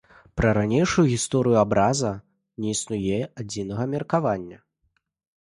[0.39, 2.13] Пра ранейшую гісторыю абраза
[2.65, 4.57] не існуе адзінага меркавання.